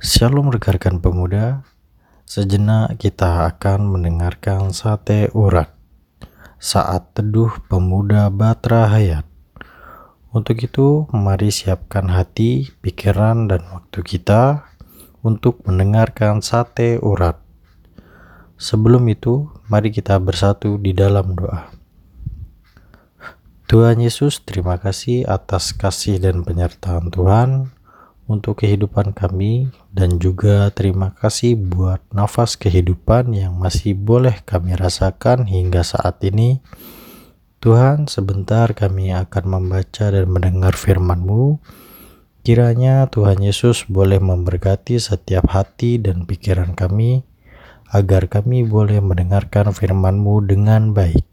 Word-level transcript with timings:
Shalom 0.00 0.48
rekan 0.48 1.04
pemuda 1.04 1.60
Sejenak 2.24 2.96
kita 2.96 3.44
akan 3.52 3.84
mendengarkan 3.84 4.72
sate 4.72 5.28
urat 5.36 5.76
Saat 6.56 7.12
teduh 7.12 7.52
pemuda 7.68 8.32
Batra 8.32 8.88
Hayat. 8.88 9.28
Untuk 10.32 10.64
itu 10.64 11.04
mari 11.12 11.52
siapkan 11.52 12.08
hati, 12.08 12.72
pikiran, 12.80 13.44
dan 13.44 13.60
waktu 13.68 14.00
kita 14.00 14.72
Untuk 15.20 15.68
mendengarkan 15.68 16.40
sate 16.40 16.96
urat. 16.96 17.36
Sebelum 18.56 19.04
itu 19.04 19.52
mari 19.68 19.92
kita 19.92 20.16
bersatu 20.16 20.80
di 20.80 20.96
dalam 20.96 21.36
doa. 21.36 21.68
Tuhan 23.68 24.00
Yesus 24.00 24.40
terima 24.48 24.80
kasih 24.80 25.28
atas 25.28 25.76
kasih 25.76 26.24
dan 26.24 26.40
penyertaan 26.40 27.12
Tuhan 27.12 27.76
untuk 28.30 28.62
kehidupan 28.62 29.10
kami 29.10 29.74
dan 29.90 30.22
juga 30.22 30.70
terima 30.70 31.10
kasih 31.18 31.58
buat 31.58 31.98
nafas 32.14 32.54
kehidupan 32.54 33.34
yang 33.34 33.58
masih 33.58 33.98
boleh 33.98 34.38
kami 34.46 34.78
rasakan 34.78 35.50
hingga 35.50 35.82
saat 35.82 36.22
ini. 36.22 36.62
Tuhan, 37.58 38.06
sebentar 38.06 38.70
kami 38.72 39.10
akan 39.12 39.44
membaca 39.44 40.08
dan 40.08 40.30
mendengar 40.30 40.78
firman-Mu. 40.78 41.58
Kiranya 42.40 43.10
Tuhan 43.10 43.42
Yesus 43.42 43.84
boleh 43.84 44.16
memberkati 44.16 44.96
setiap 44.96 45.50
hati 45.52 46.00
dan 46.00 46.24
pikiran 46.24 46.72
kami, 46.72 47.26
agar 47.92 48.32
kami 48.32 48.64
boleh 48.64 49.02
mendengarkan 49.04 49.76
firman-Mu 49.76 50.46
dengan 50.48 50.96
baik. 50.96 51.26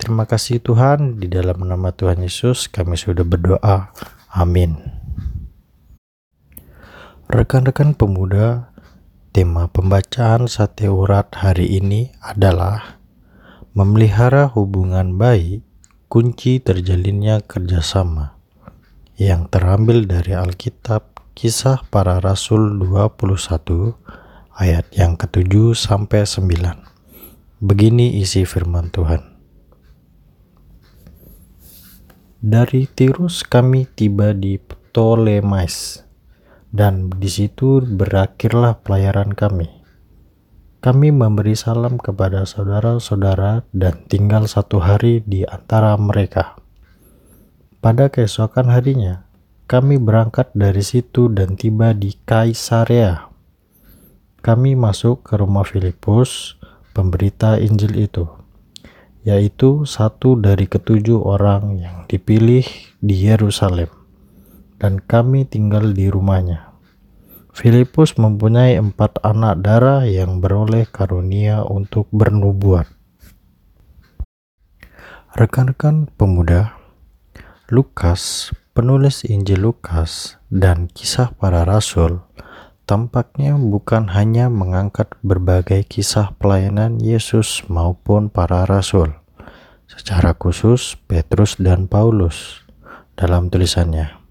Terima 0.00 0.26
kasih 0.26 0.58
Tuhan, 0.58 1.22
di 1.22 1.30
dalam 1.30 1.62
nama 1.62 1.94
Tuhan 1.94 2.18
Yesus 2.18 2.66
kami 2.66 2.98
sudah 2.98 3.22
berdoa. 3.22 3.94
Amin. 4.34 5.03
Rekan-rekan 7.24 7.96
pemuda, 7.96 8.68
tema 9.32 9.64
pembacaan 9.72 10.44
sate 10.44 10.92
urat 10.92 11.32
hari 11.32 11.80
ini 11.80 12.12
adalah 12.20 13.00
memelihara 13.72 14.52
hubungan 14.52 15.16
baik, 15.16 15.64
kunci 16.12 16.60
terjalinnya 16.60 17.40
kerjasama 17.40 18.36
yang 19.16 19.48
terambil 19.48 20.04
dari 20.04 20.36
Alkitab 20.36 21.16
Kisah 21.32 21.88
Para 21.88 22.20
Rasul 22.20 22.76
21 22.76 23.96
ayat 24.60 24.84
yang 24.92 25.16
ketujuh 25.16 25.72
sampai 25.72 26.28
9. 26.28 26.44
Begini 27.64 28.20
isi 28.20 28.44
firman 28.44 28.92
Tuhan. 28.92 29.32
Dari 32.44 32.84
Tirus 32.84 33.48
kami 33.48 33.88
tiba 33.88 34.36
di 34.36 34.60
Ptolemais 34.60 36.03
dan 36.74 37.06
di 37.06 37.30
situ 37.30 37.78
berakhirlah 37.78 38.82
pelayaran 38.82 39.30
kami. 39.30 39.70
Kami 40.82 41.14
memberi 41.14 41.54
salam 41.54 41.96
kepada 41.96 42.42
saudara-saudara 42.44 43.62
dan 43.70 44.04
tinggal 44.10 44.50
satu 44.50 44.82
hari 44.82 45.22
di 45.24 45.46
antara 45.46 45.94
mereka. 45.96 46.58
Pada 47.78 48.10
keesokan 48.10 48.68
harinya, 48.68 49.24
kami 49.70 49.96
berangkat 50.02 50.52
dari 50.52 50.82
situ 50.82 51.30
dan 51.32 51.56
tiba 51.56 51.96
di 51.96 52.12
Kaisarea. 52.26 53.32
Kami 54.44 54.76
masuk 54.76 55.24
ke 55.24 55.40
rumah 55.40 55.64
Filipus, 55.64 56.60
pemberita 56.92 57.56
Injil 57.56 57.96
itu, 57.96 58.28
yaitu 59.24 59.88
satu 59.88 60.36
dari 60.36 60.68
ketujuh 60.68 61.16
orang 61.16 61.80
yang 61.80 61.96
dipilih 62.04 62.66
di 63.00 63.24
Yerusalem 63.24 64.03
dan 64.84 65.00
kami 65.00 65.48
tinggal 65.48 65.96
di 65.96 66.12
rumahnya. 66.12 66.76
Filipus 67.56 68.20
mempunyai 68.20 68.76
empat 68.76 69.24
anak 69.24 69.64
darah 69.64 70.04
yang 70.04 70.44
beroleh 70.44 70.84
karunia 70.84 71.64
untuk 71.64 72.04
bernubuat. 72.12 72.84
Rekan-rekan 75.32 76.12
pemuda, 76.20 76.76
Lukas, 77.72 78.52
penulis 78.76 79.24
Injil 79.24 79.64
Lukas, 79.64 80.36
dan 80.52 80.92
kisah 80.92 81.32
para 81.32 81.64
rasul 81.64 82.20
tampaknya 82.84 83.56
bukan 83.56 84.12
hanya 84.12 84.52
mengangkat 84.52 85.16
berbagai 85.24 85.88
kisah 85.88 86.36
pelayanan 86.36 87.00
Yesus 87.00 87.64
maupun 87.72 88.28
para 88.28 88.68
rasul, 88.68 89.16
secara 89.88 90.36
khusus 90.36 91.00
Petrus 91.08 91.56
dan 91.56 91.88
Paulus 91.88 92.60
dalam 93.16 93.48
tulisannya 93.48 94.23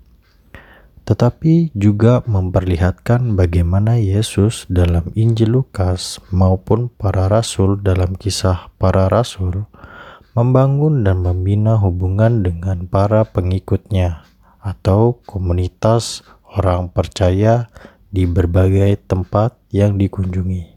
tetapi 1.04 1.76
juga 1.76 2.24
memperlihatkan 2.24 3.36
bagaimana 3.36 4.00
Yesus 4.00 4.64
dalam 4.72 5.12
Injil 5.20 5.52
Lukas 5.52 6.24
maupun 6.32 6.88
para 6.88 7.28
rasul 7.28 7.80
dalam 7.84 8.16
kisah 8.16 8.72
para 8.80 9.12
rasul 9.12 9.68
membangun 10.34 11.04
dan 11.04 11.22
membina 11.22 11.78
hubungan 11.78 12.42
dengan 12.42 12.88
para 12.88 13.28
pengikutnya 13.28 14.26
atau 14.64 15.20
komunitas 15.28 16.24
orang 16.56 16.90
percaya 16.90 17.68
di 18.14 18.24
berbagai 18.24 18.98
tempat 19.10 19.60
yang 19.70 20.00
dikunjungi. 20.00 20.74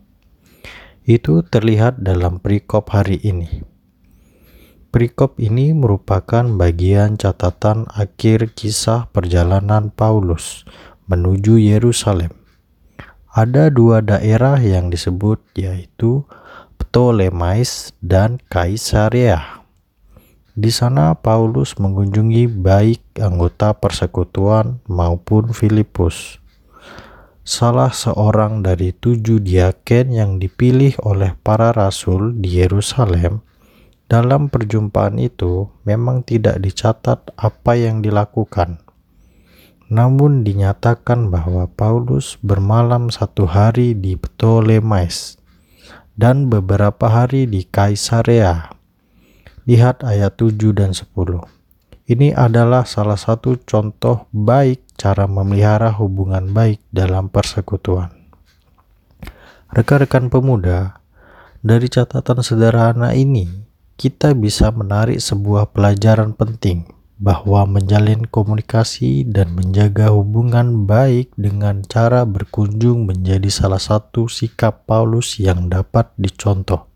Itu 1.07 1.47
terlihat 1.47 2.03
dalam 2.03 2.43
perikop 2.43 2.91
hari 2.91 3.23
ini. 3.23 3.76
Perikop 4.97 5.37
ini 5.37 5.77
merupakan 5.77 6.41
bagian 6.57 7.21
catatan 7.21 7.85
akhir 7.93 8.57
kisah 8.57 9.13
perjalanan 9.13 9.93
Paulus 9.93 10.65
menuju 11.05 11.61
Yerusalem. 11.61 12.33
Ada 13.29 13.69
dua 13.69 14.01
daerah 14.01 14.57
yang 14.57 14.89
disebut 14.89 15.37
yaitu 15.53 16.25
Ptolemais 16.81 17.93
dan 18.01 18.41
Kaisarea. 18.49 19.61
Di 20.57 20.73
sana 20.73 21.13
Paulus 21.13 21.77
mengunjungi 21.77 22.49
baik 22.49 23.21
anggota 23.21 23.77
persekutuan 23.77 24.81
maupun 24.89 25.53
Filipus. 25.53 26.41
Salah 27.45 27.93
seorang 27.93 28.65
dari 28.65 28.97
tujuh 28.97 29.45
diaken 29.45 30.17
yang 30.17 30.41
dipilih 30.41 30.97
oleh 31.05 31.37
para 31.45 31.77
rasul 31.77 32.33
di 32.33 32.65
Yerusalem 32.65 33.45
dalam 34.07 34.47
perjumpaan 34.47 35.19
itu 35.19 35.67
memang 35.83 36.23
tidak 36.23 36.63
dicatat 36.63 37.35
apa 37.35 37.73
yang 37.75 38.07
dilakukan, 38.07 38.79
namun 39.91 40.47
dinyatakan 40.47 41.31
bahwa 41.31 41.67
Paulus 41.71 42.39
bermalam 42.39 43.11
satu 43.11 43.51
hari 43.51 43.99
di 43.99 44.15
Ptolemais 44.15 45.39
dan 46.15 46.47
beberapa 46.47 47.11
hari 47.11 47.51
di 47.51 47.67
Kaisarea. 47.67 48.71
Lihat 49.67 50.07
ayat 50.07 50.39
7 50.39 50.71
dan 50.71 50.95
10. 50.95 51.11
Ini 52.07 52.39
adalah 52.39 52.87
salah 52.87 53.19
satu 53.19 53.59
contoh 53.67 54.31
baik 54.31 54.95
cara 54.95 55.27
memelihara 55.27 55.91
hubungan 55.99 56.55
baik 56.55 56.79
dalam 56.95 57.27
persekutuan. 57.27 58.15
Rekan-rekan 59.75 60.31
pemuda, 60.31 61.03
dari 61.67 61.91
catatan 61.91 62.47
sederhana 62.47 63.11
ini, 63.19 63.67
kita 63.97 64.37
bisa 64.37 64.69
menarik 64.77 65.25
sebuah 65.25 65.73
pelajaran 65.73 66.37
penting 66.37 66.85
bahwa 67.17 67.65
menjalin 67.65 68.29
komunikasi 68.29 69.25
dan 69.25 69.57
menjaga 69.57 70.13
hubungan 70.13 70.85
baik 70.85 71.33
dengan 71.33 71.81
cara 71.81 72.29
berkunjung 72.29 73.09
menjadi 73.09 73.49
salah 73.49 73.81
satu 73.81 74.29
sikap 74.29 74.85
Paulus 74.85 75.41
yang 75.41 75.73
dapat 75.73 76.13
dicontoh 76.21 76.93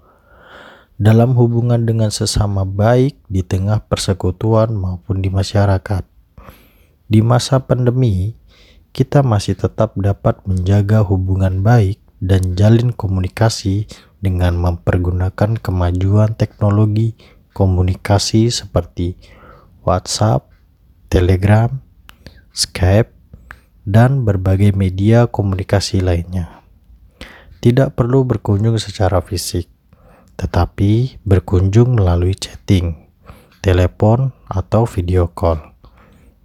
dalam 1.01 1.33
hubungan 1.41 1.89
dengan 1.89 2.13
sesama 2.13 2.69
baik 2.69 3.17
di 3.33 3.41
tengah 3.41 3.81
persekutuan 3.89 4.77
maupun 4.77 5.25
di 5.25 5.33
masyarakat. 5.33 6.05
Di 7.09 7.25
masa 7.25 7.65
pandemi, 7.65 8.37
kita 8.93 9.25
masih 9.25 9.57
tetap 9.57 9.97
dapat 9.97 10.45
menjaga 10.45 11.01
hubungan 11.01 11.65
baik 11.65 12.00
dan 12.21 12.55
jalin 12.55 12.93
komunikasi 12.93 13.89
dengan 14.21 14.61
mempergunakan 14.61 15.57
kemajuan 15.57 16.37
teknologi 16.37 17.17
komunikasi 17.57 18.53
seperti 18.53 19.17
WhatsApp, 19.83 20.47
Telegram, 21.09 21.81
Skype, 22.53 23.11
dan 23.89 24.23
berbagai 24.29 24.77
media 24.77 25.27
komunikasi 25.27 26.05
lainnya. 26.05 26.61
Tidak 27.65 27.97
perlu 27.97 28.25
berkunjung 28.25 28.77
secara 28.77 29.25
fisik, 29.25 29.69
tetapi 30.37 31.21
berkunjung 31.25 31.97
melalui 31.97 32.37
chatting, 32.37 33.09
telepon, 33.65 34.33
atau 34.49 34.85
video 34.85 35.29
call. 35.29 35.61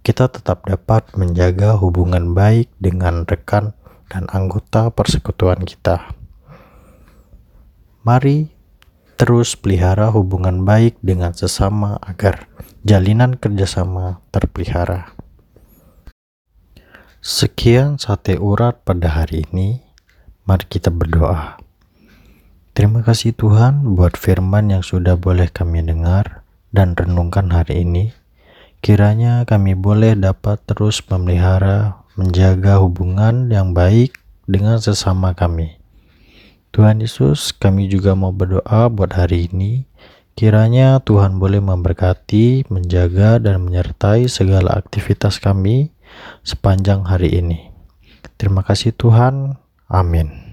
Kita 0.04 0.30
tetap 0.30 0.64
dapat 0.68 1.16
menjaga 1.18 1.74
hubungan 1.80 2.36
baik 2.36 2.70
dengan 2.78 3.26
rekan 3.26 3.74
dan 4.10 4.30
anggota 4.30 4.90
persekutuan 4.90 5.62
kita. 5.66 6.14
Mari 8.06 8.54
terus 9.18 9.56
pelihara 9.58 10.12
hubungan 10.12 10.62
baik 10.62 11.00
dengan 11.02 11.34
sesama 11.34 11.98
agar 12.04 12.46
jalinan 12.86 13.34
kerjasama 13.34 14.22
terpelihara. 14.30 15.16
Sekian 17.18 17.98
sate 17.98 18.38
urat 18.38 18.86
pada 18.86 19.10
hari 19.10 19.42
ini. 19.50 19.82
Mari 20.46 20.62
kita 20.70 20.94
berdoa. 20.94 21.58
Terima 22.70 23.02
kasih 23.02 23.34
Tuhan 23.34 23.98
buat 23.98 24.14
firman 24.14 24.70
yang 24.70 24.86
sudah 24.86 25.18
boleh 25.18 25.50
kami 25.50 25.82
dengar 25.82 26.46
dan 26.70 26.94
renungkan 26.94 27.50
hari 27.50 27.82
ini. 27.82 28.14
Kiranya 28.78 29.42
kami 29.42 29.74
boleh 29.74 30.14
dapat 30.14 30.62
terus 30.68 31.02
memelihara, 31.10 32.05
menjaga 32.16 32.80
hubungan 32.80 33.52
yang 33.52 33.76
baik 33.76 34.16
dengan 34.48 34.80
sesama 34.80 35.36
kami. 35.36 35.76
Tuhan 36.72 37.00
Yesus, 37.00 37.56
kami 37.56 37.88
juga 37.88 38.12
mau 38.12 38.32
berdoa 38.32 38.88
buat 38.92 39.12
hari 39.16 39.48
ini. 39.52 39.88
Kiranya 40.36 41.00
Tuhan 41.00 41.40
boleh 41.40 41.64
memberkati, 41.64 42.68
menjaga, 42.68 43.40
dan 43.40 43.64
menyertai 43.64 44.28
segala 44.28 44.76
aktivitas 44.76 45.40
kami 45.40 45.96
sepanjang 46.44 47.08
hari 47.08 47.40
ini. 47.40 47.72
Terima 48.36 48.60
kasih 48.60 48.92
Tuhan. 48.92 49.56
Amin. 49.88 50.45